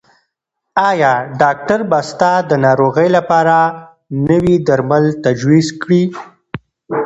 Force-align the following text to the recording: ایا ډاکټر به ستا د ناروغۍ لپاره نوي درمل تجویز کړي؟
ایا 0.89 1.13
ډاکټر 1.41 1.79
به 1.89 1.99
ستا 2.09 2.33
د 2.49 2.51
ناروغۍ 2.65 3.09
لپاره 3.17 3.55
نوي 4.29 4.55
درمل 4.67 5.05
تجویز 5.25 5.67
کړي؟ 5.81 6.03